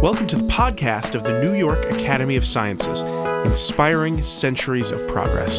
[0.00, 3.00] Welcome to the podcast of the New York Academy of Sciences,
[3.44, 5.58] Inspiring Centuries of Progress.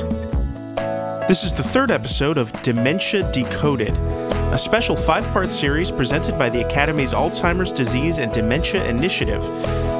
[1.27, 6.47] This is the third episode of Dementia Decoded, a special five part series presented by
[6.47, 9.43] the Academy's Alzheimer's Disease and Dementia Initiative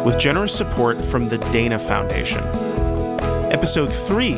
[0.05, 2.41] with generous support from the Dana Foundation.
[3.51, 4.35] Episode 3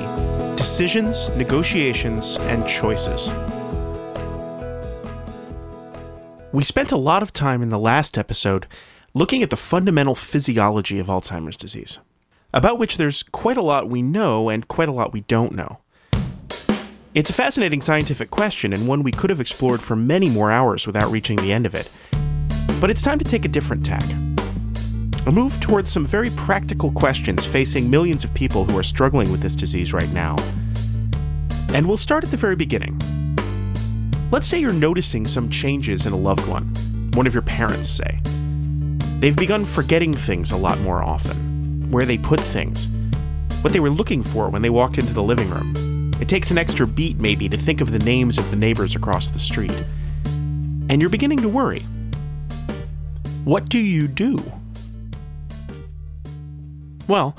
[0.55, 3.27] Decisions, Negotiations, and Choices.
[6.51, 8.65] We spent a lot of time in the last episode
[9.13, 11.99] looking at the fundamental physiology of Alzheimer's disease,
[12.53, 15.79] about which there's quite a lot we know and quite a lot we don't know.
[17.13, 20.87] It's a fascinating scientific question and one we could have explored for many more hours
[20.87, 21.91] without reaching the end of it.
[22.79, 24.03] But it's time to take a different tack.
[25.27, 29.41] A move towards some very practical questions facing millions of people who are struggling with
[29.41, 30.37] this disease right now.
[31.73, 32.97] And we'll start at the very beginning.
[34.31, 36.73] Let's say you're noticing some changes in a loved one,
[37.13, 38.21] one of your parents, say.
[39.21, 42.89] They've begun forgetting things a lot more often, where they put things,
[43.61, 45.73] what they were looking for when they walked into the living room
[46.21, 49.31] it takes an extra beat, maybe, to think of the names of the neighbors across
[49.31, 49.73] the street.
[50.87, 51.81] And you're beginning to worry.
[53.43, 54.43] What do you do?
[57.07, 57.35] Well,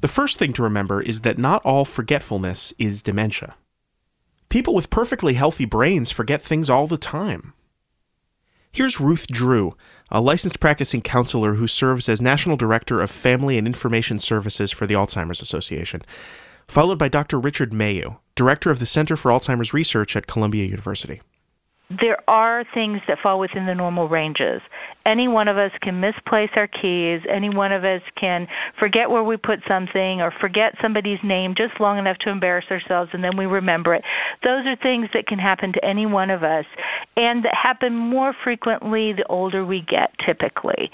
[0.00, 3.54] the first thing to remember is that not all forgetfulness is dementia.
[4.48, 7.52] People with perfectly healthy brains forget things all the time.
[8.72, 9.76] Here's Ruth Drew,
[10.10, 14.86] a licensed practicing counselor who serves as National Director of Family and Information Services for
[14.86, 16.02] the Alzheimer's Association
[16.68, 17.40] followed by Dr.
[17.40, 21.22] Richard Mayeux, Director of the Center for Alzheimer's Research at Columbia University.
[21.90, 24.60] There are things that fall within the normal ranges.
[25.06, 27.22] Any one of us can misplace our keys.
[27.28, 28.46] Any one of us can
[28.78, 33.10] forget where we put something or forget somebody's name just long enough to embarrass ourselves
[33.14, 34.04] and then we remember it.
[34.44, 36.66] Those are things that can happen to any one of us
[37.16, 40.90] and that happen more frequently the older we get typically.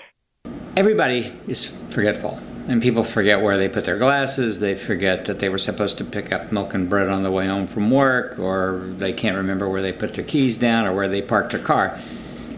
[0.76, 4.58] Everybody is forgetful and people forget where they put their glasses.
[4.58, 7.46] They forget that they were supposed to pick up milk and bread on the way
[7.46, 11.08] home from work, or they can't remember where they put their keys down or where
[11.08, 11.98] they parked their car.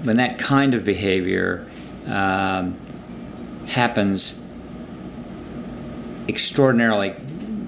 [0.04, 1.66] When that kind of behavior
[2.06, 2.78] um,
[3.66, 4.44] happens
[6.28, 7.14] extraordinarily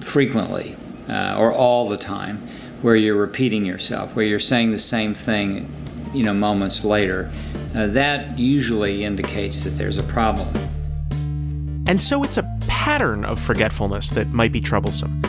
[0.01, 0.77] frequently
[1.09, 2.47] uh, or all the time,
[2.81, 5.69] where you're repeating yourself, where you're saying the same thing,
[6.13, 7.29] you know, moments later,
[7.75, 10.47] uh, that usually indicates that there's a problem.
[11.89, 15.23] And so it's a pattern of forgetfulness that might be troublesome,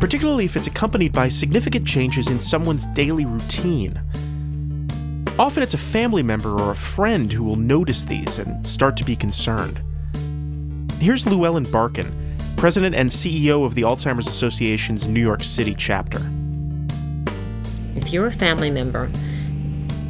[0.00, 4.00] particularly if it's accompanied by significant changes in someone's daily routine.
[5.38, 9.04] Often it's a family member or a friend who will notice these and start to
[9.04, 9.82] be concerned.
[10.98, 12.10] Here's Lou-Ellen Barkan,
[12.56, 16.22] President and CEO of the Alzheimer's Association's New York City chapter.
[17.96, 19.10] If you're a family member,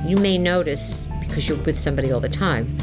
[0.07, 2.79] you may notice, because you're with somebody all the time,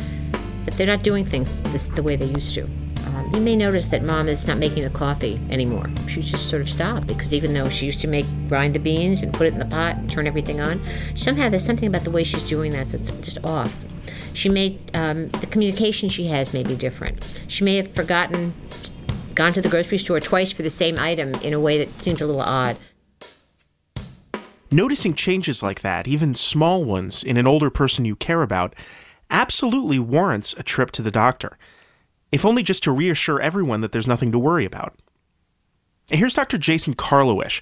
[0.66, 1.50] that they're not doing things
[1.96, 2.70] the way they used to.
[3.31, 5.88] You may notice that mom is not making the coffee anymore.
[6.07, 9.22] She just sort of stopped because even though she used to make grind the beans
[9.22, 10.81] and put it in the pot and turn everything on,
[11.16, 13.73] somehow there's something about the way she's doing that that's just off.
[14.34, 17.39] She may um, the communication she has may be different.
[17.47, 18.53] She may have forgotten,
[19.35, 22.22] gone to the grocery store twice for the same item in a way that seemed
[22.22, 22.78] a little odd.
[24.72, 28.75] Noticing changes like that, even small ones, in an older person you care about,
[29.29, 31.57] absolutely warrants a trip to the doctor
[32.31, 35.00] if only just to reassure everyone that there's nothing to worry about.
[36.12, 36.57] Here's Dr.
[36.57, 37.62] Jason Karlawish,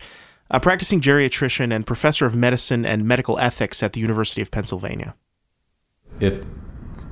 [0.50, 5.16] a practicing geriatrician and professor of medicine and medical ethics at the University of Pennsylvania.
[6.20, 6.44] If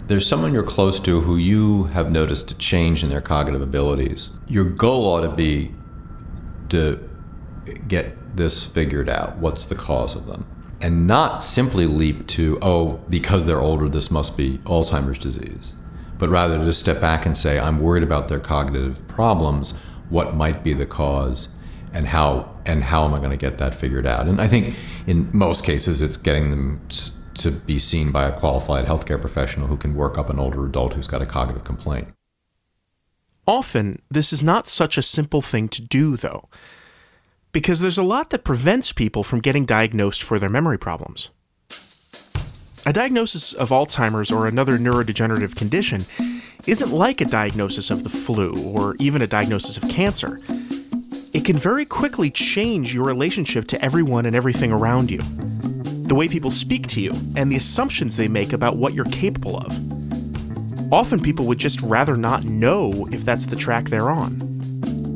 [0.07, 4.29] there's someone you're close to who you have noticed a change in their cognitive abilities,
[4.47, 5.73] your goal ought to be
[6.69, 7.09] to
[7.88, 9.38] get this figured out.
[9.38, 10.45] What's the cause of them?
[10.81, 15.73] And not simply leap to, oh, because they're older, this must be Alzheimer's disease
[16.17, 19.77] but rather to step back and say, I'm worried about their cognitive problems.
[20.09, 21.49] What might be the cause,
[21.93, 24.27] and how and how am I going to get that figured out?
[24.27, 24.75] And I think
[25.07, 26.81] in most cases, it's getting them
[27.35, 30.94] to be seen by a qualified healthcare professional who can work up an older adult
[30.94, 32.07] who's got a cognitive complaint.
[33.47, 36.50] Often, this is not such a simple thing to do, though,
[37.51, 41.29] because there's a lot that prevents people from getting diagnosed for their memory problems.
[42.87, 46.05] A diagnosis of Alzheimer's or another neurodegenerative condition
[46.67, 50.37] isn't like a diagnosis of the flu or even a diagnosis of cancer.
[51.33, 56.27] It can very quickly change your relationship to everyone and everything around you, the way
[56.27, 60.93] people speak to you, and the assumptions they make about what you're capable of.
[60.93, 64.37] Often people would just rather not know if that's the track they're on.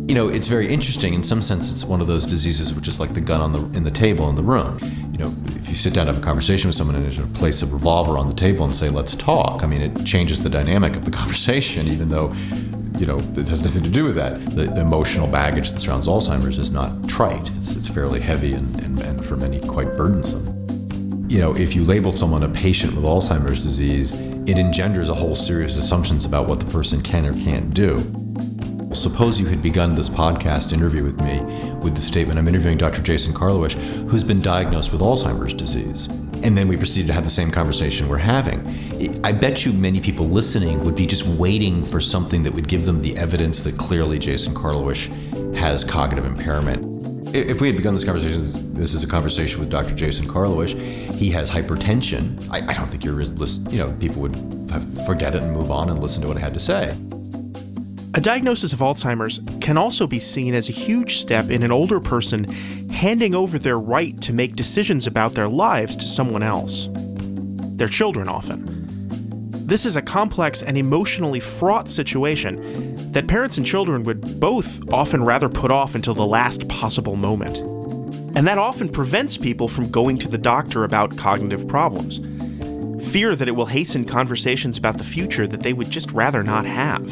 [0.10, 1.14] You know, it's very interesting.
[1.14, 3.78] In some sense, it's one of those diseases which is like the gun on the
[3.78, 4.80] in the table in the room.
[5.12, 5.34] You know,
[5.70, 8.18] you sit down to have a conversation with someone and there's a place a revolver
[8.18, 11.12] on the table and say, let's talk, I mean, it changes the dynamic of the
[11.20, 12.32] conversation, even though,
[12.98, 14.40] you know, it has nothing to do with that.
[14.40, 18.80] The, the emotional baggage that surrounds Alzheimer's is not trite, it's, it's fairly heavy and,
[18.82, 20.46] and, and for many quite burdensome.
[21.30, 24.14] You know, if you label someone a patient with Alzheimer's disease,
[24.50, 28.00] it engenders a whole series of assumptions about what the person can or can't do.
[28.96, 33.02] Suppose you had begun this podcast interview with me with the statement I'm interviewing Dr.
[33.02, 33.74] Jason Karlawish,
[34.10, 36.08] who's been diagnosed with Alzheimer's disease.
[36.44, 38.60] And then we proceeded to have the same conversation we're having.
[39.26, 42.86] I bet you many people listening would be just waiting for something that would give
[42.86, 45.08] them the evidence that clearly Jason Karlawish
[45.56, 46.86] has cognitive impairment.
[47.36, 48.42] If we had begun this conversation,
[48.74, 49.96] this is a conversation with Dr.
[49.96, 50.80] Jason Karlawish.
[51.16, 52.48] He has hypertension.
[52.52, 54.36] I, I don't think you're, you know, people would
[55.08, 56.96] forget it and move on and listen to what I had to say.
[58.20, 62.02] A diagnosis of Alzheimer's can also be seen as a huge step in an older
[62.02, 62.44] person
[62.92, 66.90] handing over their right to make decisions about their lives to someone else.
[67.78, 68.66] Their children, often.
[69.66, 75.24] This is a complex and emotionally fraught situation that parents and children would both often
[75.24, 77.60] rather put off until the last possible moment.
[78.36, 82.18] And that often prevents people from going to the doctor about cognitive problems.
[83.14, 86.66] Fear that it will hasten conversations about the future that they would just rather not
[86.66, 87.10] have.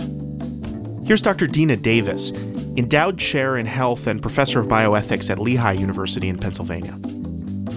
[1.07, 1.48] Here's Dr.
[1.48, 2.31] Dena Davis,
[2.75, 6.92] endowed chair in health and professor of bioethics at Lehigh University in Pennsylvania.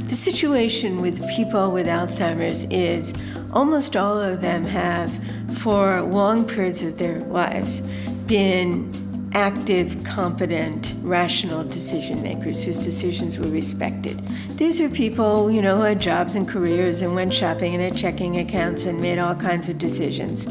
[0.09, 3.15] The situation with people with Alzheimer's is
[3.53, 5.13] almost all of them have,
[5.59, 7.89] for long periods of their lives,
[8.27, 8.91] been
[9.33, 14.19] active, competent, rational decision makers whose decisions were respected.
[14.57, 17.97] These are people, you know, who had jobs and careers and went shopping and had
[17.97, 20.49] checking accounts and made all kinds of decisions.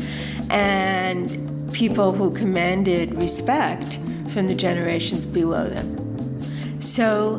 [0.50, 3.98] And people who commanded respect
[4.30, 6.82] from the generations below them.
[6.82, 7.38] So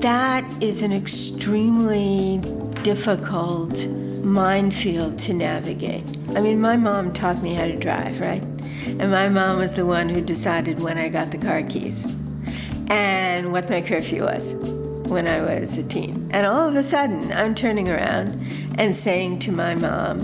[0.00, 2.40] that is an extremely
[2.82, 3.86] difficult
[4.22, 6.06] minefield to navigate.
[6.34, 8.42] I mean, my mom taught me how to drive, right?
[8.42, 12.06] And my mom was the one who decided when I got the car keys
[12.88, 14.54] and what my curfew was
[15.08, 16.30] when I was a teen.
[16.32, 18.38] And all of a sudden, I'm turning around
[18.78, 20.20] and saying to my mom,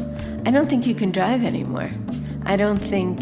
[0.46, 1.90] I don't think you can drive anymore.
[2.46, 3.20] I don't think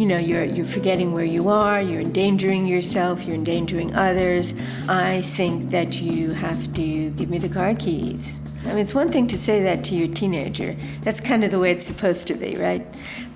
[0.00, 4.52] you know you're you're forgetting where you are you're endangering yourself you're endangering others.
[4.88, 8.52] I think that you have to give me the car keys.
[8.64, 10.74] I mean it's one thing to say that to your teenager.
[11.02, 12.84] That's kind of the way it's supposed to be right?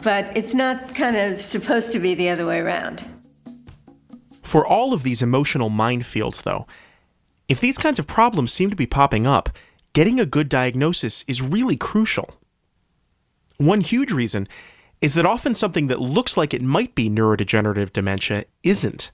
[0.02, 3.04] But it's not kind of supposed to be the other way around.
[4.42, 6.66] For all of these emotional minefields though
[7.48, 9.50] if these kinds of problems seem to be popping up
[9.92, 12.34] getting a good diagnosis is really crucial.
[13.58, 14.48] One huge reason
[15.00, 19.10] is that often something that looks like it might be neurodegenerative dementia isn't.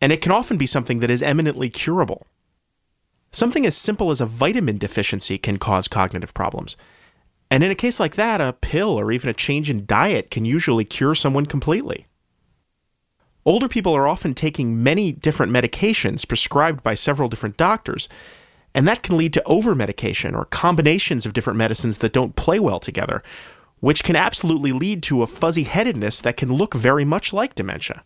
[0.00, 2.26] And it can often be something that is eminently curable.
[3.30, 6.76] Something as simple as a vitamin deficiency can cause cognitive problems.
[7.50, 10.44] And in a case like that, a pill or even a change in diet can
[10.44, 12.06] usually cure someone completely.
[13.44, 18.08] Older people are often taking many different medications prescribed by several different doctors,
[18.74, 22.58] and that can lead to over medication or combinations of different medicines that don't play
[22.58, 23.22] well together,
[23.82, 28.04] which can absolutely lead to a fuzzy headedness that can look very much like dementia.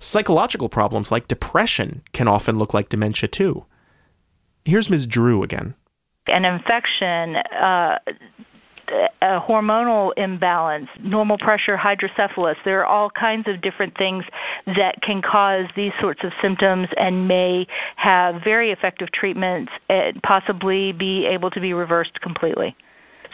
[0.00, 3.64] Psychological problems like depression can often look like dementia too.
[4.64, 5.06] Here's Ms.
[5.06, 5.76] Drew again.
[6.26, 8.00] An infection, uh,
[9.22, 12.56] a hormonal imbalance, normal pressure, hydrocephalus.
[12.64, 14.24] There are all kinds of different things
[14.66, 20.90] that can cause these sorts of symptoms and may have very effective treatments and possibly
[20.90, 22.74] be able to be reversed completely.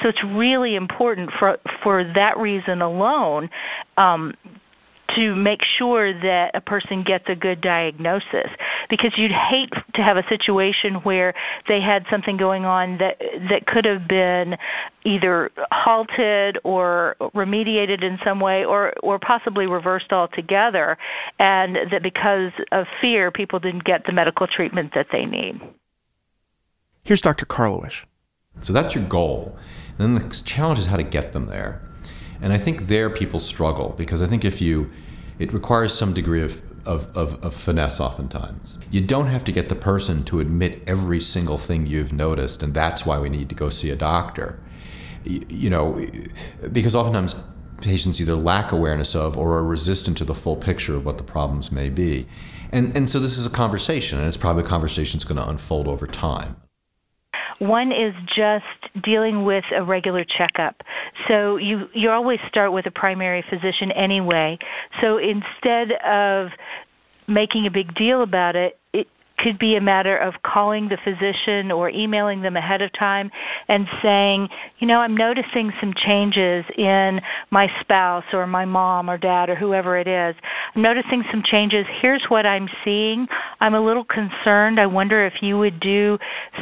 [0.02, 3.50] So it's really important for for that reason alone
[3.97, 4.35] um,
[5.16, 8.49] to make sure that a person gets a good diagnosis
[8.88, 11.35] because you'd hate to have a situation where
[11.69, 13.19] they had something going on that
[13.50, 14.57] that could have been
[15.04, 20.97] either halted or remediated in some way or or possibly reversed altogether
[21.38, 25.61] and that because of fear people didn't get the medical treatment that they need.
[27.04, 27.47] Here's Dr.
[27.47, 28.04] Karlawish.
[28.61, 29.57] So that's your goal.
[30.00, 31.83] And then the challenge is how to get them there.
[32.40, 34.90] And I think there people struggle because I think if you,
[35.38, 38.78] it requires some degree of, of, of, of, finesse oftentimes.
[38.90, 42.73] You don't have to get the person to admit every single thing you've noticed, and
[42.73, 44.59] that's why we need to go see a doctor.
[45.25, 46.02] You, you know,
[46.73, 47.35] because oftentimes
[47.83, 51.25] patients either lack awareness of or are resistant to the full picture of what the
[51.25, 52.26] problems may be.
[52.73, 55.49] And, and so this is a conversation, and it's probably a conversation that's going to
[55.49, 56.57] unfold over time.
[57.60, 58.64] One is just
[59.04, 60.82] dealing with a regular checkup.
[61.28, 64.58] So you you always start with a primary physician anyway.
[65.02, 66.52] So instead of
[67.28, 68.79] making a big deal about it,
[69.42, 73.30] could be a matter of calling the physician or emailing them ahead of time
[73.68, 77.20] and saying, you know, I'm noticing some changes in
[77.50, 80.35] my spouse or my mom or dad or whoever it is.
[80.75, 81.87] I'm noticing some changes.
[82.02, 83.26] Here's what I'm seeing.
[83.61, 84.78] I'm a little concerned.
[84.78, 86.18] I wonder if you would do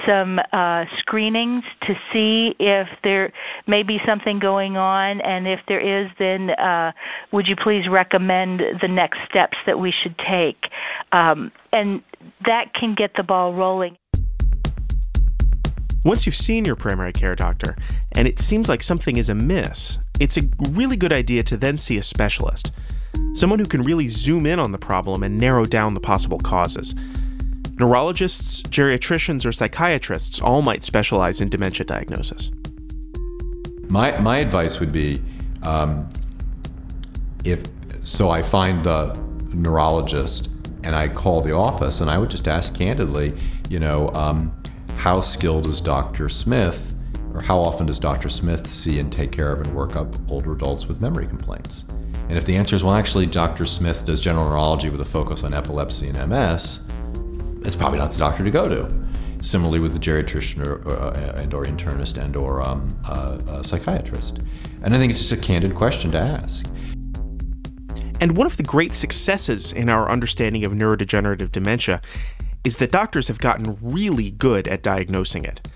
[0.06, 3.32] some uh, screenings to see if there
[3.66, 6.92] may be something going on, and if there is, then uh,
[7.32, 10.64] would you please recommend the next steps that we should take?
[11.12, 12.02] Um, and
[12.44, 13.96] that can get the ball rolling.
[16.04, 17.76] Once you've seen your primary care doctor
[18.12, 21.98] and it seems like something is amiss, it's a really good idea to then see
[21.98, 22.72] a specialist.
[23.34, 26.94] Someone who can really zoom in on the problem and narrow down the possible causes.
[27.78, 32.50] Neurologists, geriatricians, or psychiatrists all might specialize in dementia diagnosis.
[33.88, 35.20] My, my advice would be
[35.62, 36.10] um,
[37.44, 37.60] if
[38.02, 39.12] so, I find the
[39.52, 40.48] neurologist
[40.84, 43.34] and I call the office and I would just ask candidly,
[43.68, 44.54] you know, um,
[44.96, 46.28] how skilled is Dr.
[46.28, 46.94] Smith,
[47.34, 48.28] or how often does Dr.
[48.28, 51.84] Smith see and take care of and work up older adults with memory complaints?
[52.28, 53.64] And if the answer is, well, actually, Dr.
[53.64, 56.82] Smith does general neurology with a focus on epilepsy and MS,
[57.64, 59.08] it's probably not the doctor to go to.
[59.40, 64.40] Similarly, with the geriatrician or, uh, and or internist and or um, uh, psychiatrist.
[64.82, 66.66] And I think it's just a candid question to ask.
[68.20, 72.00] And one of the great successes in our understanding of neurodegenerative dementia
[72.64, 75.70] is that doctors have gotten really good at diagnosing it.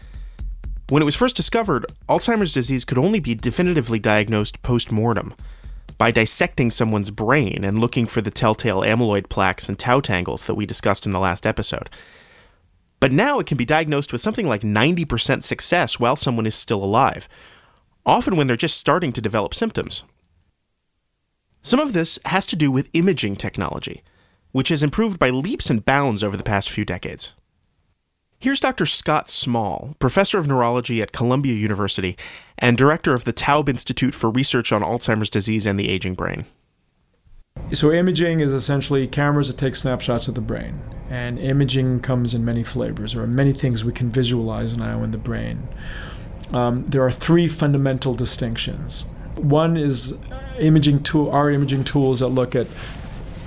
[0.89, 5.35] When it was first discovered, Alzheimer's disease could only be definitively diagnosed post mortem
[5.99, 10.57] by dissecting someone's brain and looking for the telltale amyloid plaques and tau tangles that
[10.57, 11.89] we discussed in the last episode.
[12.99, 16.83] But now it can be diagnosed with something like 90% success while someone is still
[16.83, 17.29] alive,
[18.05, 20.03] often when they're just starting to develop symptoms.
[21.65, 24.03] Some of this has to do with imaging technology,
[24.51, 27.33] which has improved by leaps and bounds over the past few decades.
[28.41, 28.85] Here's Dr.
[28.85, 32.17] Scott Small, professor of neurology at Columbia University
[32.59, 36.47] and director of the Taub Institute for Research on Alzheimer's Disease and the Aging Brain.
[37.73, 40.81] So, imaging is essentially cameras that take snapshots of the brain.
[41.09, 43.13] And imaging comes in many flavors.
[43.13, 45.69] There are many things we can visualize now in the brain.
[46.53, 49.07] Um, there are three fundamental distinctions.
[49.37, 50.19] One is
[50.59, 52.67] imaging tool, our imaging tools that look at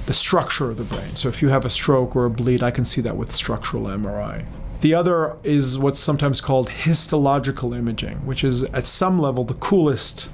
[0.05, 1.15] the structure of the brain.
[1.15, 3.85] So if you have a stroke or a bleed, I can see that with structural
[3.85, 4.45] MRI.
[4.81, 10.29] The other is what's sometimes called histological imaging, which is at some level the coolest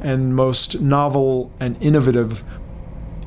[0.00, 2.42] and most novel and innovative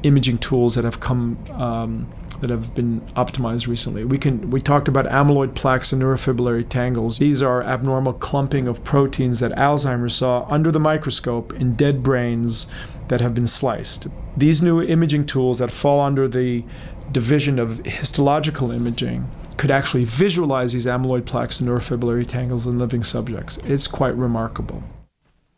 [0.01, 2.11] imaging tools that have come um,
[2.43, 4.03] that have been optimized recently.
[4.03, 7.17] We can we talked about amyloid plaques and neurofibrillary tangles.
[7.17, 12.67] These are abnormal clumping of proteins that Alzheimer's saw under the microscope in dead brains
[13.07, 14.07] that have been sliced.
[14.35, 16.65] These new imaging tools that fall under the
[17.13, 23.03] division of histological imaging could actually visualize these amyloid plaques and neurofibrillary tangles in living
[23.03, 23.57] subjects.
[23.59, 24.83] It's quite remarkable.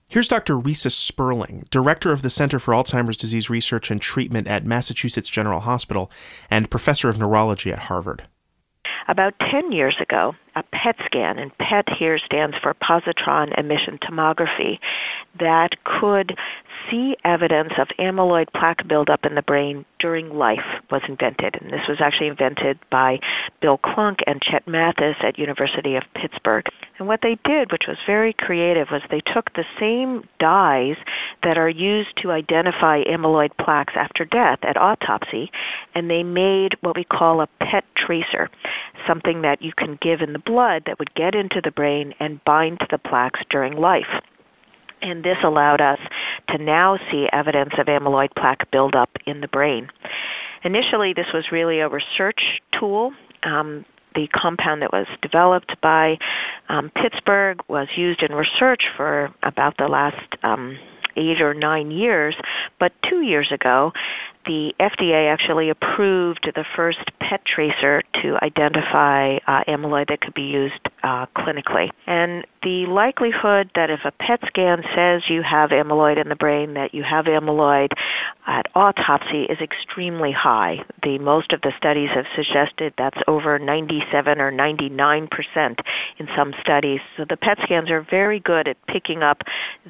[0.07, 0.55] Here's Dr.
[0.55, 5.61] Risa Sperling, director of the Center for Alzheimer's Disease Research and Treatment at Massachusetts General
[5.61, 6.11] Hospital
[6.49, 8.23] and professor of neurology at Harvard.
[9.07, 14.79] About 10 years ago, a PET scan, and PET here stands for positron emission tomography,
[15.39, 16.37] that could
[16.89, 21.55] see evidence of amyloid plaque buildup in the brain during life was invented.
[21.61, 23.19] And this was actually invented by
[23.61, 26.65] Bill Klunk and Chet Mathis at University of Pittsburgh.
[26.97, 30.95] And what they did, which was very creative, was they took the same dyes
[31.43, 35.51] that are used to identify amyloid plaques after death at autopsy,
[35.93, 38.49] and they made what we call a PET tracer,
[39.07, 42.43] something that you can give in the blood that would get into the brain and
[42.43, 44.21] bind to the plaques during life.
[45.05, 45.99] And this allowed us
[46.49, 49.87] to now see evidence of amyloid plaque buildup in the brain.
[50.63, 52.41] Initially, this was really a research
[52.79, 53.13] tool.
[53.43, 53.85] Um,
[54.15, 56.17] the compound that was developed by
[56.69, 60.79] um, Pittsburgh was used in research for about the last um,
[61.15, 62.35] eight or nine years.
[62.79, 63.91] But two years ago,
[64.45, 70.43] the FDA actually approved the first PET tracer to identify uh, amyloid that could be
[70.43, 71.89] used uh, clinically.
[72.07, 76.73] And the likelihood that if a PET scan says you have amyloid in the brain,
[76.75, 77.89] that you have amyloid
[78.47, 80.77] at autopsy is extremely high.
[81.03, 85.79] The most of the studies have suggested that's over 97 or 99 percent
[86.19, 86.99] in some studies.
[87.17, 89.41] So the PET scans are very good at picking up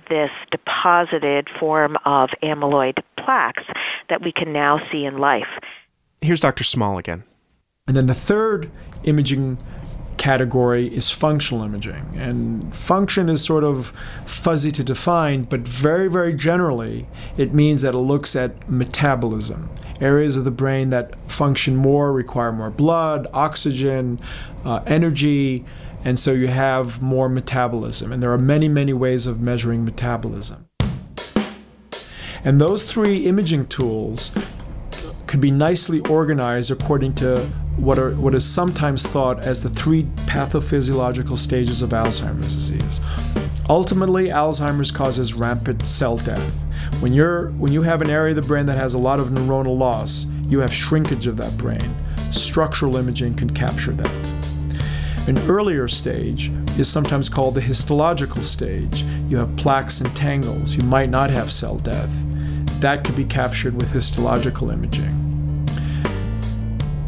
[0.10, 3.64] this deposited form of amyloid plaques
[4.10, 5.48] that we can now see in life.
[6.22, 6.64] Here's Dr.
[6.64, 7.24] Small again.
[7.88, 8.70] And then the third
[9.04, 9.58] imaging
[10.18, 12.06] category is functional imaging.
[12.16, 13.88] And function is sort of
[14.26, 19.70] fuzzy to define, but very, very generally, it means that it looks at metabolism.
[20.02, 24.20] Areas of the brain that function more require more blood, oxygen,
[24.64, 25.66] uh, energy,
[26.04, 28.12] and so you have more metabolism.
[28.12, 30.65] And there are many, many ways of measuring metabolism.
[32.46, 34.32] And those three imaging tools
[35.26, 37.40] could be nicely organized according to
[37.76, 43.02] what are what is sometimes thought as the three pathophysiological stages of Alzheimer's disease.
[43.68, 46.62] Ultimately, Alzheimer's causes rampant cell death.
[47.02, 49.30] When you're when you have an area of the brain that has a lot of
[49.30, 51.96] neuronal loss, you have shrinkage of that brain.
[52.32, 54.46] Structural imaging can capture that.
[55.28, 59.02] An earlier stage is sometimes called the histological stage.
[59.30, 60.76] You have plaques and tangles.
[60.76, 62.35] You might not have cell death.
[62.80, 65.14] That could be captured with histological imaging.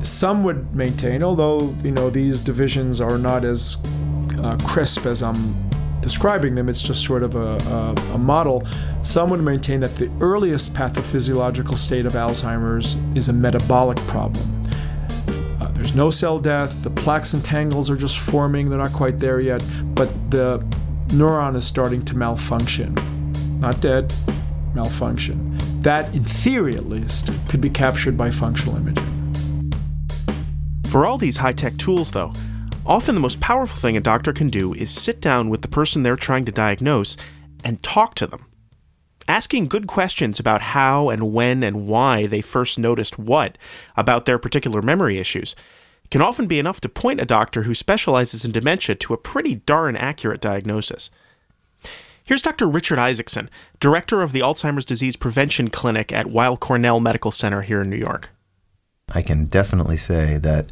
[0.02, 3.78] Some would maintain, although you know these divisions are not as
[4.40, 5.70] uh, crisp as I'm
[6.02, 8.66] describing them, it's just sort of a, a, a model.
[9.04, 14.58] Some would maintain that the earliest pathophysiological state of Alzheimer's is a metabolic problem
[15.88, 16.84] there's no cell death.
[16.84, 18.70] The plaques and tangles are just forming.
[18.70, 19.64] They're not quite there yet.
[19.96, 20.60] But the
[21.08, 22.94] neuron is starting to malfunction.
[23.62, 24.14] Not dead,
[24.74, 25.57] malfunction.
[25.88, 29.72] That, in theory at least, could be captured by functional imaging.
[30.90, 32.34] For all these high tech tools, though,
[32.86, 36.04] often the most powerful thing a doctor can do is sit down with the person
[36.04, 37.16] they're trying to diagnose
[37.64, 38.48] and talk to them.
[39.30, 43.58] Asking good questions about how and when and why they first noticed what
[43.96, 45.56] about their particular memory issues
[46.12, 49.56] can often be enough to point a doctor who specializes in dementia to a pretty
[49.56, 51.10] darn accurate diagnosis.
[52.28, 52.68] Here's Dr.
[52.68, 57.80] Richard Isaacson, director of the Alzheimer's Disease Prevention Clinic at Weill Cornell Medical Center here
[57.80, 58.32] in New York.
[59.16, 60.70] I can definitely say that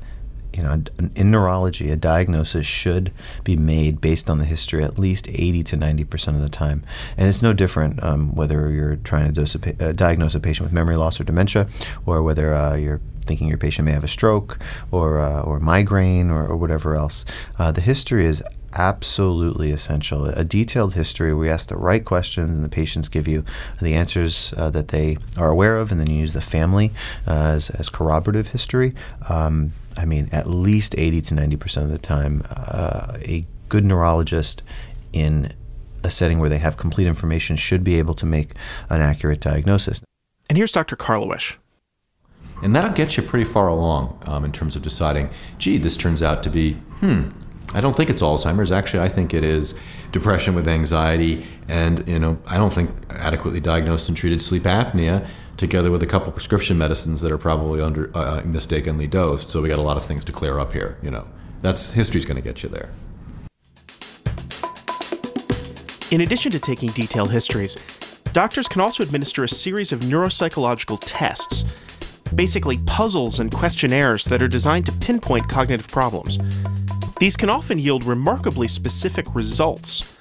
[0.52, 0.84] you know,
[1.16, 3.14] in neurology, a diagnosis should
[3.46, 6.84] be made based on the history at least 80 to 90 percent of the time.
[7.18, 10.74] And it's no different um, whether you're trying to a, uh, diagnose a patient with
[10.74, 11.68] memory loss or dementia,
[12.06, 14.60] or whether uh, you're thinking your patient may have a stroke
[14.92, 17.26] or uh, or migraine or, or whatever else.
[17.58, 18.44] Uh, the history is
[18.76, 20.26] absolutely essential.
[20.26, 23.44] A detailed history where you ask the right questions and the patients give you
[23.82, 26.92] the answers uh, that they are aware of, and then you use the family
[27.28, 28.94] uh, as, as corroborative history.
[29.30, 34.62] Um, I mean, at least 80 to 90% of the time, uh, a good neurologist
[35.14, 35.54] in
[36.04, 38.54] a setting where they have complete information should be able to make
[38.90, 40.04] an accurate diagnosis.
[40.50, 40.96] And here's Dr.
[40.96, 41.58] Karlawish.
[42.64, 46.24] And that'll get you pretty far along um, in terms of deciding, gee, this turns
[46.24, 47.30] out to be, hmm,
[47.74, 48.72] I don't think it's Alzheimer's.
[48.72, 49.78] Actually, I think it is
[50.12, 55.28] depression with anxiety, and you know, I don't think adequately diagnosed and treated sleep apnea
[55.58, 59.50] together with a couple prescription medicines that are probably under uh, mistakenly dosed.
[59.50, 60.98] So we got a lot of things to clear up here.
[61.02, 61.28] You know,
[61.62, 62.90] that's history's going to get you there.
[66.12, 67.76] In addition to taking detailed histories,
[68.32, 71.66] doctors can also administer a series of neuropsychological tests,
[72.36, 76.38] basically puzzles and questionnaires that are designed to pinpoint cognitive problems.
[77.20, 80.16] These can often yield remarkably specific results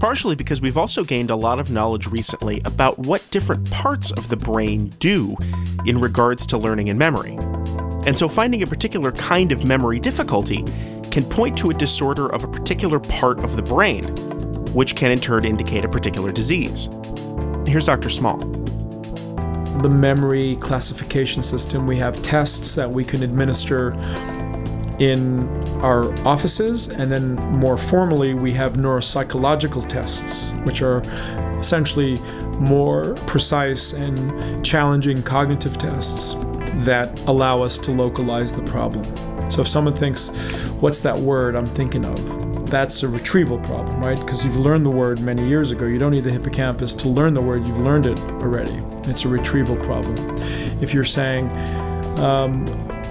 [0.00, 4.28] partially because we've also gained a lot of knowledge recently about what different parts of
[4.30, 5.36] the brain do
[5.84, 7.36] in regards to learning and memory.
[8.06, 10.64] And so finding a particular kind of memory difficulty
[11.10, 14.04] can point to a disorder of a particular part of the brain,
[14.72, 16.88] which can in turn indicate a particular disease.
[17.66, 18.08] Here's Dr.
[18.08, 18.59] Small.
[19.78, 23.92] The memory classification system, we have tests that we can administer
[24.98, 25.48] in
[25.80, 31.00] our offices, and then more formally, we have neuropsychological tests, which are
[31.58, 32.18] essentially
[32.58, 36.34] more precise and challenging cognitive tests
[36.84, 39.04] that allow us to localize the problem.
[39.50, 40.28] So if someone thinks,
[40.80, 42.49] What's that word I'm thinking of?
[42.70, 44.16] That's a retrieval problem, right?
[44.16, 45.86] Because you've learned the word many years ago.
[45.86, 48.74] You don't need the hippocampus to learn the word, you've learned it already.
[49.10, 50.16] It's a retrieval problem.
[50.80, 51.50] If you're saying,
[52.20, 52.64] um,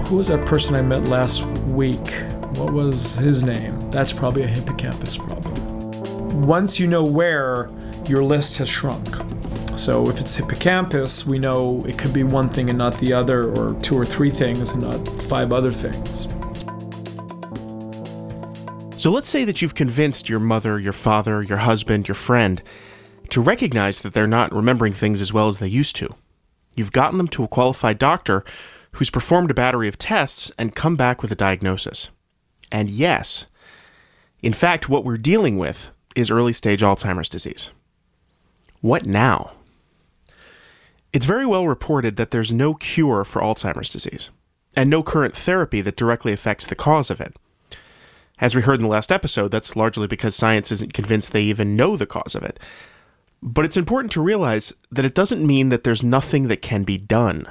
[0.06, 2.10] who was that person I met last week?
[2.56, 3.78] What was his name?
[3.92, 6.42] That's probably a hippocampus problem.
[6.42, 7.70] Once you know where,
[8.08, 9.08] your list has shrunk.
[9.78, 13.54] So if it's hippocampus, we know it could be one thing and not the other,
[13.56, 16.28] or two or three things and not five other things.
[19.00, 22.62] So let's say that you've convinced your mother, your father, your husband, your friend
[23.30, 26.14] to recognize that they're not remembering things as well as they used to.
[26.76, 28.44] You've gotten them to a qualified doctor
[28.98, 32.10] who's performed a battery of tests and come back with a diagnosis.
[32.74, 33.46] And yes,
[34.44, 37.70] in fact, what we're dealing with is early stage Alzheimer's disease.
[38.82, 39.54] What now?
[41.14, 44.30] It's very well reported that there's no cure for Alzheimer's disease,
[44.76, 47.34] and no current therapy that directly affects the cause of it.
[48.42, 51.76] As we heard in the last episode, that's largely because science isn't convinced they even
[51.76, 52.60] know the cause of it.
[53.42, 56.98] But it's important to realize that it doesn't mean that there's nothing that can be
[56.98, 57.48] done.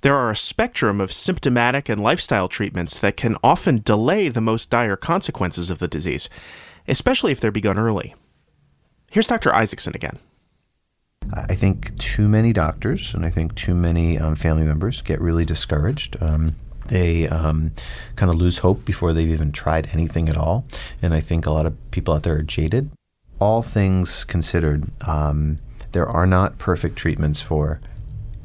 [0.00, 4.70] There are a spectrum of symptomatic and lifestyle treatments that can often delay the most
[4.70, 6.28] dire consequences of the disease,
[6.86, 8.14] especially if they're begun early.
[9.10, 9.54] Here's Dr.
[9.54, 10.18] Isaacson again.
[11.32, 15.44] I think too many doctors and I think too many um, family members get really
[15.44, 16.16] discouraged.
[16.20, 16.54] Um,
[16.86, 17.72] they um,
[18.16, 20.64] kind of lose hope before they've even tried anything at all.
[21.02, 22.90] And I think a lot of people out there are jaded.
[23.40, 25.58] All things considered, um,
[25.92, 27.80] there are not perfect treatments for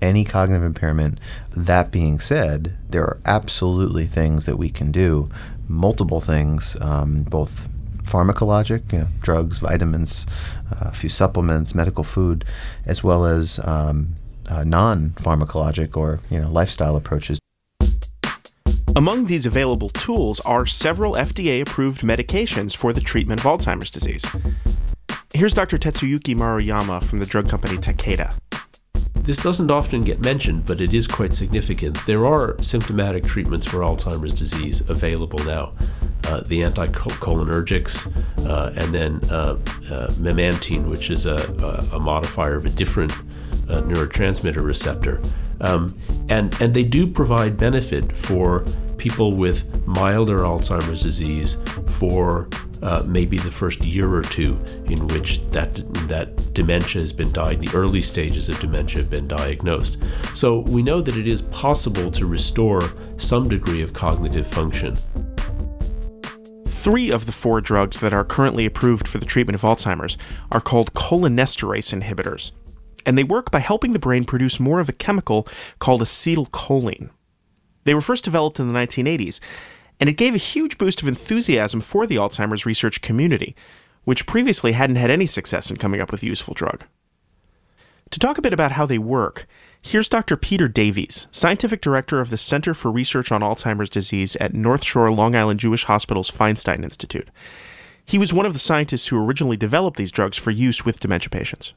[0.02, 1.20] any cognitive impairment.
[1.56, 5.30] That being said, there are absolutely things that we can do,
[5.68, 7.70] multiple things, um, both
[8.04, 10.26] pharmacologic, you know, drugs, vitamins,
[10.72, 12.44] uh, a few supplements, medical food,
[12.86, 14.16] as well as um,
[14.50, 17.40] uh, non-pharmacologic or you know lifestyle approaches.
[19.00, 24.26] Among these available tools are several FDA-approved medications for the treatment of Alzheimer's disease.
[25.34, 25.78] Here's Dr.
[25.78, 28.38] Tetsuyuki Maruyama from the drug company Takeda.
[29.14, 32.06] This doesn't often get mentioned, but it is quite significant.
[32.06, 35.74] There are symptomatic treatments for Alzheimer's disease available now.
[36.26, 38.06] Uh, the anticholinergics,
[38.46, 39.58] uh, and then uh,
[39.90, 43.14] uh, memantine, which is a, a, a, modifier of a different
[43.70, 45.22] uh, neurotransmitter receptor.
[45.62, 48.66] Um, and, and they do provide benefit for
[49.00, 51.58] people with milder Alzheimer's disease
[51.88, 52.48] for
[52.82, 55.74] uh, maybe the first year or two in which that
[56.08, 59.98] that dementia has been died, the early stages of dementia have been diagnosed.
[60.34, 62.82] So we know that it is possible to restore
[63.18, 64.96] some degree of cognitive function.
[66.66, 70.18] Three of the four drugs that are currently approved for the treatment of Alzheimer's
[70.52, 72.52] are called cholinesterase inhibitors,
[73.06, 75.48] and they work by helping the brain produce more of a chemical
[75.80, 77.10] called acetylcholine.
[77.84, 79.40] They were first developed in the 1980s
[80.00, 83.56] and it gave a huge boost of enthusiasm for the Alzheimer's research community,
[84.06, 86.86] which previously hadn't had any success in coming up with a useful drug.
[88.12, 89.46] To talk a bit about how they work,
[89.82, 90.36] here's Dr.
[90.36, 95.12] Peter Davies, Scientific Director of the Center for Research on Alzheimer's Disease at North Shore
[95.12, 97.30] Long Island Jewish Hospital's Feinstein Institute.
[98.06, 101.30] He was one of the scientists who originally developed these drugs for use with dementia
[101.30, 101.74] patients.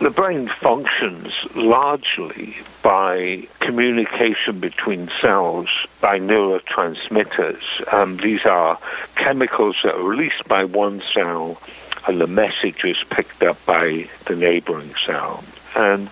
[0.00, 5.68] The brain functions largely by communication between cells
[6.00, 7.92] by neurotransmitters.
[7.92, 8.78] Um, these are
[9.16, 11.60] chemicals that are released by one cell
[12.06, 15.44] and the message is picked up by the neighboring cell.
[15.76, 16.08] And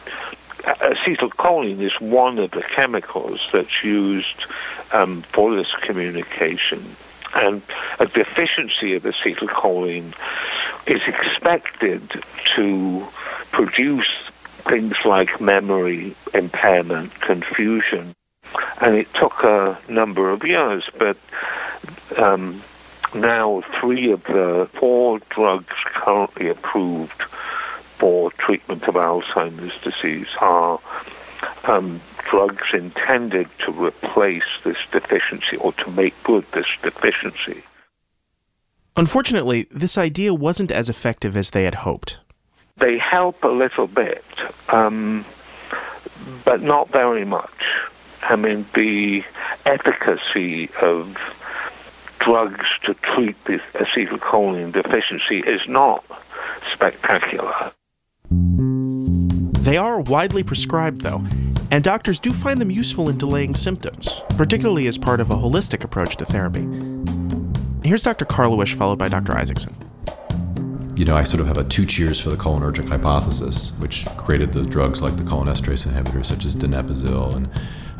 [0.64, 4.44] acetylcholine is one of the chemicals that's used
[4.92, 6.94] um, for this communication.
[7.34, 7.62] And
[7.98, 10.14] a deficiency of acetylcholine
[10.86, 12.22] is expected
[12.56, 13.06] to
[13.52, 14.08] produce
[14.66, 18.14] things like memory impairment, confusion.
[18.80, 21.16] And it took a number of years, but
[22.16, 22.62] um,
[23.14, 27.22] now three of the four drugs currently approved
[27.98, 30.78] for treatment of Alzheimer's disease are
[31.64, 37.62] um, drugs intended to replace this deficiency or to make good this deficiency.
[38.96, 42.18] Unfortunately, this idea wasn't as effective as they had hoped.
[42.76, 44.24] They help a little bit,
[44.68, 45.24] um,
[46.44, 47.50] but not very much.
[48.22, 49.22] I mean, the
[49.64, 51.16] efficacy of
[52.18, 56.04] drugs to treat this acetylcholine deficiency is not
[56.72, 57.72] spectacular.
[59.60, 61.22] They are widely prescribed, though,
[61.70, 65.84] and doctors do find them useful in delaying symptoms, particularly as part of a holistic
[65.84, 66.66] approach to therapy.
[67.86, 68.24] Here's Dr.
[68.24, 69.36] Karlawish, followed by Dr.
[69.36, 69.74] Isaacson.
[70.96, 74.52] You know, I sort of have a two cheers for the cholinergic hypothesis, which created
[74.52, 77.48] the drugs like the cholinesterase inhibitors, such as donepezil and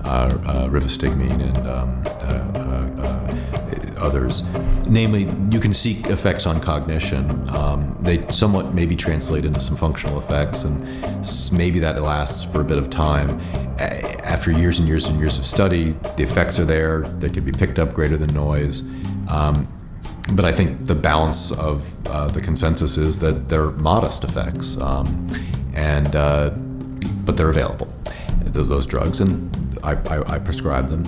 [0.04, 3.67] uh, uh, rivastigmine and um, uh, uh, uh,
[3.98, 4.42] others.
[4.88, 7.48] Namely, you can see effects on cognition.
[7.50, 10.82] Um, they somewhat maybe translate into some functional effects, and
[11.52, 13.40] maybe that lasts for a bit of time.
[13.78, 17.02] After years and years and years of study, the effects are there.
[17.02, 18.82] They can be picked up greater than noise.
[19.28, 19.68] Um,
[20.32, 25.06] but I think the balance of uh, the consensus is that they're modest effects, um,
[25.74, 26.50] and uh,
[27.24, 27.88] but they're available.
[28.44, 31.02] Those, those drugs, and I, I, I prescribe them.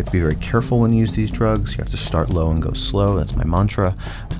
[0.00, 1.72] Have to be very careful when you use these drugs.
[1.72, 3.18] You have to start low and go slow.
[3.18, 3.94] That's my mantra.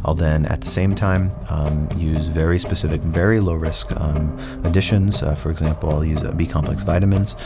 [0.07, 5.23] I'll then, at the same time, um, use very specific, very low risk um, additions.
[5.23, 7.37] Uh, for example, I'll use uh, B complex vitamins.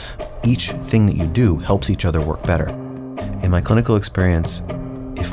[0.44, 2.68] Each thing that you do helps each other work better.
[3.42, 4.62] In my clinical experience,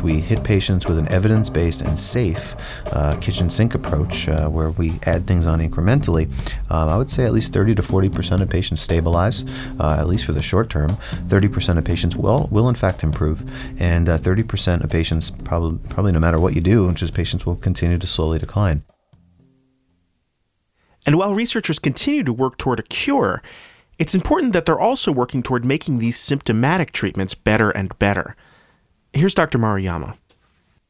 [0.01, 2.55] we hit patients with an evidence based and safe
[2.93, 6.27] uh, kitchen sink approach uh, where we add things on incrementally,
[6.71, 9.45] um, I would say at least 30 to 40% of patients stabilize,
[9.79, 10.89] uh, at least for the short term.
[10.89, 13.41] 30% of patients will, will in fact improve,
[13.79, 17.55] and 30% uh, of patients, probably, probably no matter what you do, just patients will
[17.55, 18.83] continue to slowly decline.
[21.05, 23.41] And while researchers continue to work toward a cure,
[23.97, 28.35] it's important that they're also working toward making these symptomatic treatments better and better.
[29.13, 29.57] Here's Dr.
[29.57, 30.15] Maruyama.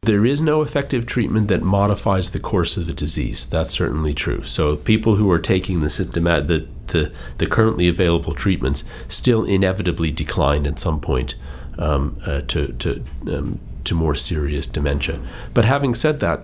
[0.04, 3.46] There is no effective treatment that modifies the course of the disease.
[3.46, 4.44] That's certainly true.
[4.44, 10.10] So people who are taking the symptomatic, the, the, the currently available treatments still inevitably
[10.10, 11.36] decline at some point
[11.78, 15.20] um, uh, to, to, um, to more serious dementia.
[15.54, 16.44] But having said that,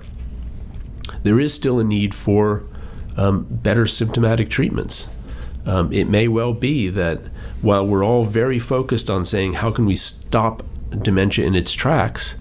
[1.24, 2.64] there is still a need for
[3.16, 5.10] um, better symptomatic treatments
[5.68, 7.20] um, it may well be that
[7.62, 12.38] while we're all very focused on saying how can we stop dementia in its tracks,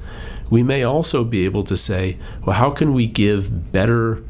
[0.51, 4.23] we may also be able to say, well, how can we give better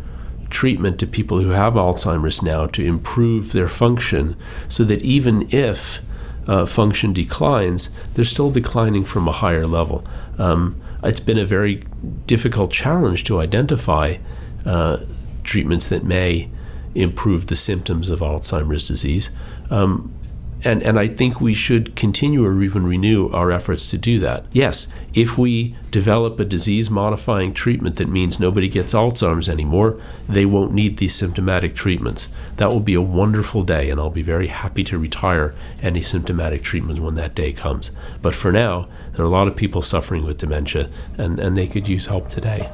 [0.51, 4.37] treatment to people who have Alzheimer's now to improve their function
[4.69, 6.01] so that even if
[6.47, 10.05] uh, function declines, they're still declining from a higher level.
[10.39, 11.85] Um, it's been a very
[12.27, 14.19] difficult challenge to identify
[14.65, 14.99] uh,
[15.43, 16.51] treatments that may
[16.95, 19.31] improve the symptoms of Alzheimer's disease.
[19.71, 20.15] Um,
[20.65, 24.47] and, and I think we should continue or even renew our efforts to do that.
[24.53, 30.47] Yes, if we develop a disease modifying treatment that means nobody gets Alzheimer's anymore, they
[30.47, 32.29] won't need these symptomatic treatments.
[32.57, 36.63] That will be a wonderful day, and I'll be very happy to retire any symptomatic
[36.63, 37.93] treatments when that day comes.
[38.23, 41.67] But for now, there are a lot of people suffering with dementia, and, and they
[41.67, 42.69] could use help today.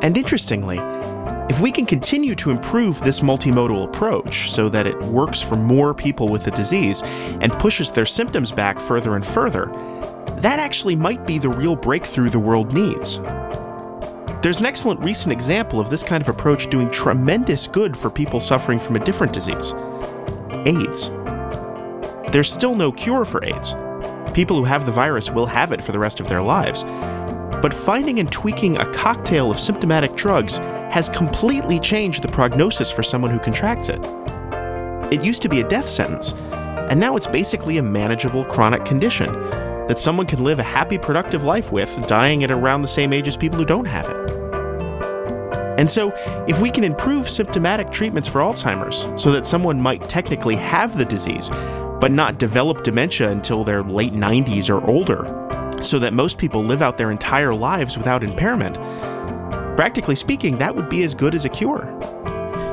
[0.00, 0.78] And interestingly,
[1.50, 5.94] if we can continue to improve this multimodal approach so that it works for more
[5.94, 7.02] people with the disease
[7.40, 9.66] and pushes their symptoms back further and further,
[10.40, 13.18] that actually might be the real breakthrough the world needs.
[14.42, 18.40] There's an excellent recent example of this kind of approach doing tremendous good for people
[18.40, 19.74] suffering from a different disease
[20.66, 21.10] AIDS.
[22.30, 23.74] There's still no cure for AIDS.
[24.34, 26.84] People who have the virus will have it for the rest of their lives.
[27.62, 33.02] But finding and tweaking a cocktail of symptomatic drugs has completely changed the prognosis for
[33.02, 34.00] someone who contracts it.
[35.12, 36.32] It used to be a death sentence,
[36.90, 39.32] and now it's basically a manageable chronic condition
[39.88, 43.26] that someone can live a happy, productive life with, dying at around the same age
[43.26, 44.28] as people who don't have it.
[45.78, 46.12] And so,
[46.48, 51.04] if we can improve symptomatic treatments for Alzheimer's so that someone might technically have the
[51.04, 51.48] disease,
[52.00, 55.24] but not develop dementia until their late 90s or older,
[55.82, 58.76] so that most people live out their entire lives without impairment,
[59.78, 61.96] Practically speaking, that would be as good as a cure.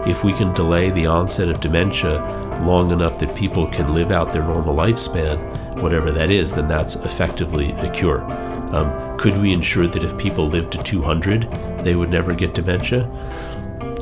[0.07, 2.19] If we can delay the onset of dementia
[2.63, 5.37] long enough that people can live out their normal lifespan,
[5.83, 8.23] whatever that is, then that's effectively a cure.
[8.73, 11.43] Um, could we ensure that if people lived to 200,
[11.85, 13.03] they would never get dementia?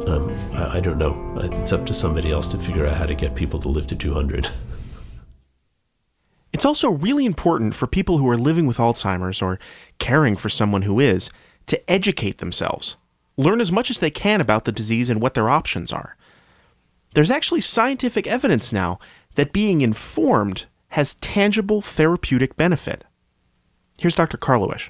[0.08, 1.38] Um, I, I don't know.
[1.42, 3.98] It's up to somebody else to figure out how to get people to live to
[3.98, 4.50] 200.
[6.54, 9.58] It's also really important for people who are living with Alzheimer's or
[9.98, 11.32] caring for someone who is
[11.68, 12.98] to educate themselves,
[13.38, 16.16] learn as much as they can about the disease and what their options are.
[17.14, 19.00] There's actually scientific evidence now
[19.36, 23.04] that being informed has tangible therapeutic benefit.
[23.98, 24.38] Here's Dr.
[24.38, 24.90] Karlawish.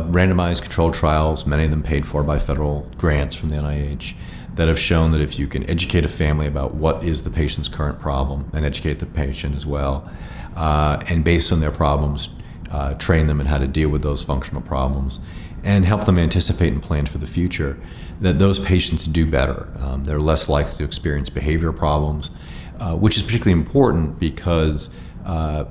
[0.00, 4.14] Randomized controlled trials, many of them paid for by federal grants from the NIH,
[4.54, 7.68] that have shown that if you can educate a family about what is the patient's
[7.68, 10.10] current problem and educate the patient as well,
[10.56, 12.30] uh, and based on their problems,
[12.70, 15.20] uh, train them in how to deal with those functional problems,
[15.62, 17.78] and help them anticipate and plan for the future,
[18.20, 19.68] that those patients do better.
[19.78, 22.30] Um, they're less likely to experience behavior problems,
[22.78, 24.90] uh, which is particularly important because
[25.24, 25.64] uh,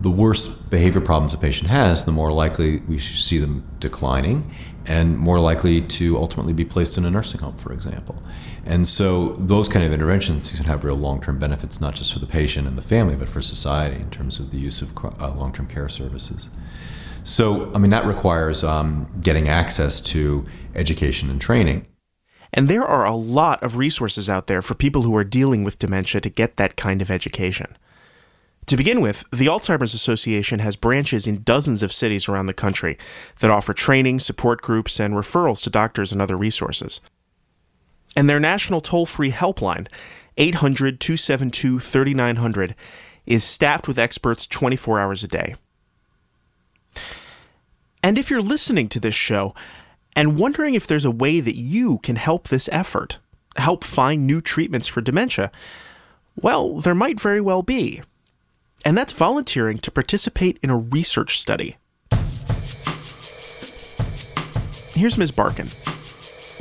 [0.00, 4.52] the worse behavior problems a patient has, the more likely we see them declining
[4.86, 8.20] and more likely to ultimately be placed in a nursing home, for example.
[8.64, 12.26] And so those kind of interventions can have real long-term benefits, not just for the
[12.26, 15.66] patient and the family, but for society in terms of the use of uh, long-term
[15.66, 16.48] care services.
[17.24, 21.86] So, I mean, that requires um, getting access to education and training.
[22.52, 25.78] And there are a lot of resources out there for people who are dealing with
[25.78, 27.76] dementia to get that kind of education.
[28.66, 32.96] To begin with, the Alzheimer's Association has branches in dozens of cities around the country
[33.40, 37.00] that offer training, support groups, and referrals to doctors and other resources.
[38.14, 39.88] And their national toll free helpline,
[40.36, 42.74] 800 272 3900,
[43.26, 45.56] is staffed with experts 24 hours a day.
[48.02, 49.54] And if you're listening to this show
[50.14, 53.18] and wondering if there's a way that you can help this effort,
[53.56, 55.50] help find new treatments for dementia,
[56.36, 58.02] well, there might very well be
[58.84, 61.76] and that's volunteering to participate in a research study.
[64.94, 65.32] Here's Ms.
[65.32, 65.91] Barkan.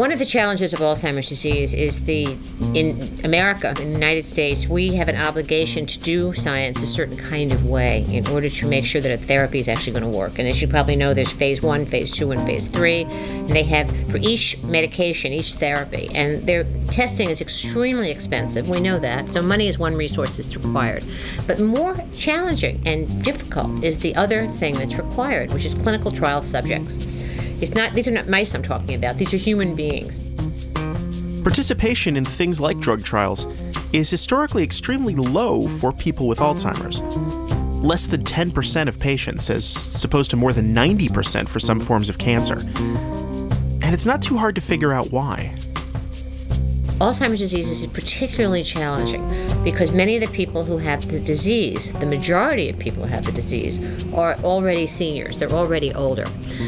[0.02, 2.36] One of the challenges of Alzheimer's disease is the
[2.74, 7.16] in America, in the United States, we have an obligation to do science a certain
[7.16, 10.18] kind of way in order to make sure that a therapy is actually going to
[10.18, 10.40] work.
[10.40, 13.04] And as you probably know, there's phase one, phase two, and phase three.
[13.04, 18.70] And they have for each medication, each therapy, and their testing is extremely expensive.
[18.70, 19.30] We know that.
[19.30, 21.04] So money is one resource that's required.
[21.46, 26.42] But more challenging and difficult is the other thing that's required, which is clinical trial
[26.42, 26.98] subjects.
[27.62, 29.18] It's not these are not mice I'm talking about.
[29.18, 30.20] These are human beings.
[31.44, 33.46] Participation in things like drug trials
[33.94, 37.02] is historically extremely low for people with Alzheimer's.
[37.84, 42.20] Less than 10% of patients, as opposed to more than 90% for some forms of
[42.20, 42.60] cancer.
[43.82, 45.56] And it's not too hard to figure out why.
[47.02, 49.28] Alzheimer's disease is particularly challenging
[49.64, 53.26] because many of the people who have the disease, the majority of people who have
[53.26, 53.80] the disease,
[54.14, 55.40] are already seniors.
[55.40, 56.26] They're already older.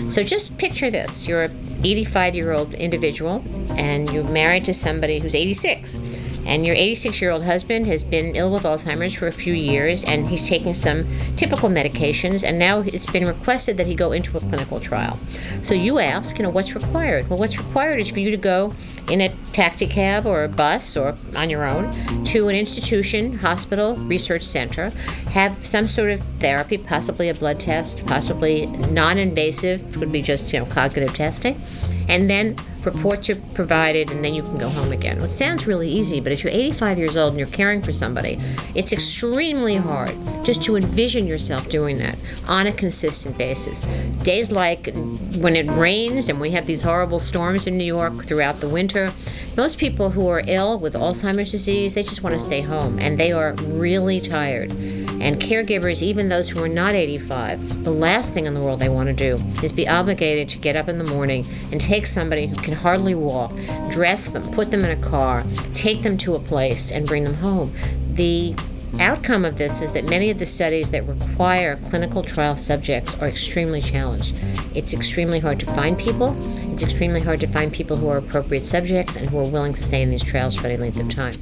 [0.09, 3.43] So just picture this you're an 85 year old individual
[3.77, 5.99] and you're married to somebody who's 86
[6.45, 10.03] and your 86 year old husband has been ill with Alzheimer's for a few years
[10.03, 14.37] and he's taking some typical medications and now it's been requested that he go into
[14.37, 15.17] a clinical trial.
[15.61, 17.29] So you ask, you know, what's required?
[17.29, 18.73] Well, what's required is for you to go
[19.09, 23.95] in a taxi cab or a bus or on your own to an institution, hospital,
[23.95, 24.89] research center,
[25.31, 30.51] have some sort of therapy, possibly a blood test, possibly non invasive, could be just,
[30.53, 31.59] you know, cognitive testing,
[32.07, 35.17] and then reports are provided, and then you can go home again.
[35.17, 37.93] Well, it sounds really easy, but if you're 85 years old and you're caring for
[37.93, 38.39] somebody,
[38.75, 42.15] it's extremely hard just to envision yourself doing that
[42.47, 43.85] on a consistent basis.
[44.23, 44.93] Days like
[45.37, 49.09] when it rains and we have these horrible storms in New York throughout the winter,
[49.55, 53.19] most people who are ill with Alzheimer's disease, they just want to stay home and
[53.19, 54.71] they are really tired.
[54.71, 58.89] And caregivers, even those who are not 85, the last thing in the world they
[58.89, 62.47] want to do is be obligated to get up in the morning and take somebody
[62.47, 63.51] who can hardly walk,
[63.91, 67.35] dress them, put them in a car, take them to a place, and bring them
[67.35, 67.73] home.
[68.13, 68.55] The
[68.99, 73.27] outcome of this is that many of the studies that require clinical trial subjects are
[73.27, 74.35] extremely challenged.
[74.75, 76.35] It's extremely hard to find people.
[76.73, 79.83] It's extremely hard to find people who are appropriate subjects and who are willing to
[79.83, 81.33] stay in these trials for any length of time.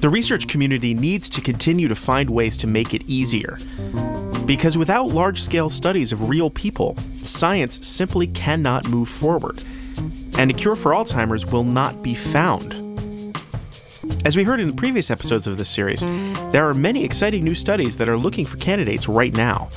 [0.00, 3.56] The research community needs to continue to find ways to make it easier.
[4.44, 9.64] Because without large scale studies of real people, science simply cannot move forward.
[10.36, 12.74] And a cure for Alzheimer's will not be found.
[14.26, 16.04] As we heard in the previous episodes of this series,
[16.52, 19.70] there are many exciting new studies that are looking for candidates right now.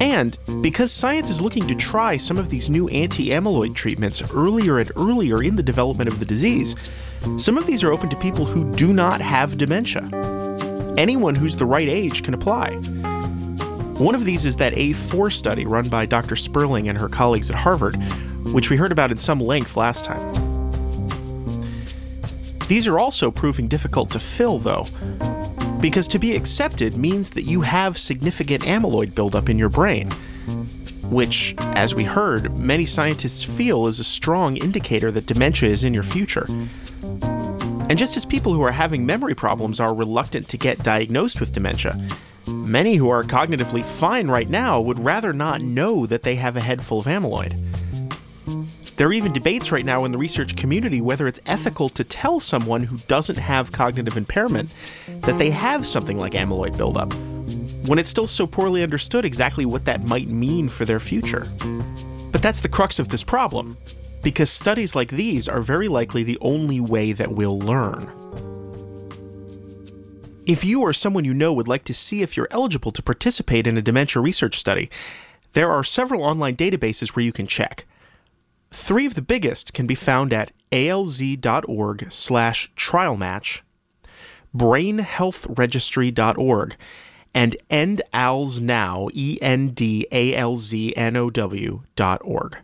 [0.00, 4.78] And because science is looking to try some of these new anti amyloid treatments earlier
[4.78, 6.74] and earlier in the development of the disease,
[7.38, 10.08] some of these are open to people who do not have dementia.
[10.98, 12.74] Anyone who's the right age can apply.
[13.98, 16.36] One of these is that A4 study run by Dr.
[16.36, 17.96] Sperling and her colleagues at Harvard,
[18.52, 20.32] which we heard about in some length last time.
[22.68, 24.84] These are also proving difficult to fill, though,
[25.80, 30.10] because to be accepted means that you have significant amyloid buildup in your brain,
[31.04, 35.94] which, as we heard, many scientists feel is a strong indicator that dementia is in
[35.94, 36.46] your future.
[37.88, 41.52] And just as people who are having memory problems are reluctant to get diagnosed with
[41.52, 41.96] dementia,
[42.48, 46.60] many who are cognitively fine right now would rather not know that they have a
[46.60, 47.54] head full of amyloid.
[48.96, 52.40] There are even debates right now in the research community whether it's ethical to tell
[52.40, 54.74] someone who doesn't have cognitive impairment
[55.22, 57.12] that they have something like amyloid buildup,
[57.88, 61.46] when it's still so poorly understood exactly what that might mean for their future.
[62.32, 63.76] But that's the crux of this problem,
[64.22, 68.10] because studies like these are very likely the only way that we'll learn.
[70.46, 73.66] If you or someone you know would like to see if you're eligible to participate
[73.66, 74.88] in a dementia research study,
[75.54, 77.84] there are several online databases where you can check.
[78.70, 80.52] Three of the biggest can be found at
[84.54, 86.76] alz.org slash trialmatch, brainhealthregistry.org,
[87.34, 89.72] and endalznow, E-N-D-A-L-Z-N-O-W
[91.94, 92.56] dot org.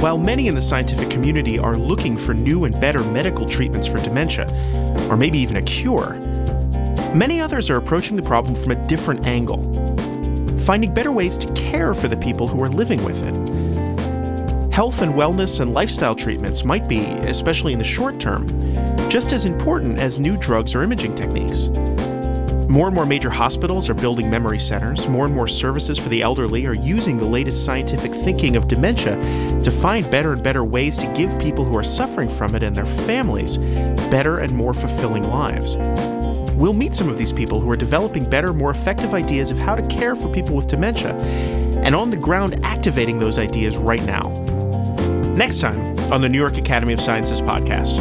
[0.00, 3.98] While many in the scientific community are looking for new and better medical treatments for
[3.98, 4.46] dementia,
[5.10, 6.14] or maybe even a cure,
[7.14, 9.62] many others are approaching the problem from a different angle,
[10.58, 13.55] finding better ways to care for the people who are living with it.
[14.76, 18.46] Health and wellness and lifestyle treatments might be, especially in the short term,
[19.08, 21.68] just as important as new drugs or imaging techniques.
[22.68, 25.08] More and more major hospitals are building memory centers.
[25.08, 29.16] More and more services for the elderly are using the latest scientific thinking of dementia
[29.62, 32.76] to find better and better ways to give people who are suffering from it and
[32.76, 33.56] their families
[34.10, 35.78] better and more fulfilling lives.
[36.52, 39.74] We'll meet some of these people who are developing better, more effective ideas of how
[39.74, 41.14] to care for people with dementia
[41.82, 44.45] and on the ground activating those ideas right now.
[45.36, 45.78] Next time
[46.10, 47.96] on the New York Academy of Sciences podcast.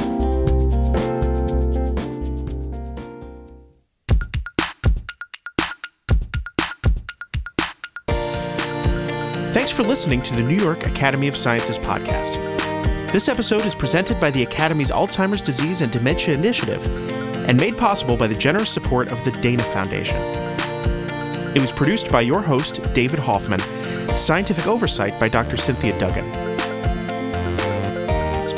[9.54, 12.36] Thanks for listening to the New York Academy of Sciences podcast.
[13.12, 16.88] This episode is presented by the Academy's Alzheimer's Disease and Dementia Initiative
[17.50, 20.16] and made possible by the generous support of the Dana Foundation.
[21.54, 23.60] It was produced by your host, David Hoffman,
[24.12, 25.58] scientific oversight by Dr.
[25.58, 26.45] Cynthia Duggan.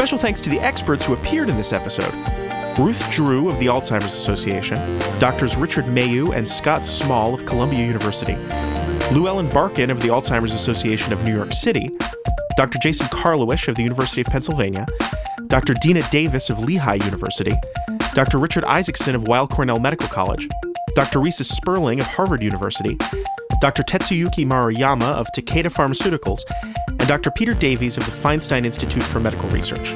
[0.08, 2.14] Special thanks to the experts who appeared in this episode
[2.80, 4.78] Ruth Drew of the Alzheimer's Association,
[5.20, 5.58] Drs.
[5.58, 8.38] Richard Mayeux and Scott Small of Columbia University,
[9.14, 11.90] Lou Ellen Barkan of the Alzheimer's Association of New York City,
[12.56, 12.80] Dr.
[12.80, 14.86] Jason Karlawish of the University of Pennsylvania,
[15.48, 15.74] Dr.
[15.82, 17.52] Dena Davis of Lehigh University,
[18.14, 18.38] Dr.
[18.38, 20.48] Richard Isaacson of Weill Cornell Medical College,
[20.96, 21.20] Dr.
[21.20, 22.96] Reisa Sperling of Harvard University,
[23.60, 23.84] Dr.
[23.84, 26.44] Tetsuyuki Maruyama of Takeda Pharmaceuticals,
[27.08, 27.32] and Dr.
[27.32, 29.92] Peter Davies of the Feinstein Institute for Medical Research.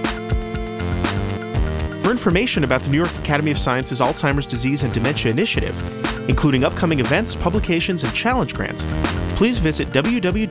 [2.01, 5.75] For information about the New York Academy of Sciences Alzheimer's Disease and Dementia Initiative,
[6.29, 8.85] including upcoming events, publications, and challenge grants,
[9.35, 10.47] please visit www.nyas.org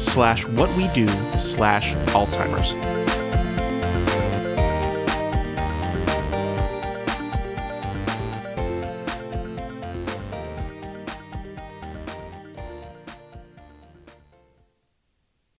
[0.00, 3.03] slash what we do slash Alzheimer's.